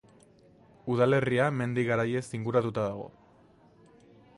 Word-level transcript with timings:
Udalerria 0.93 1.49
mendi 1.59 1.85
garaiez 1.91 2.25
inguratuta 2.39 2.87
dago. 2.91 3.09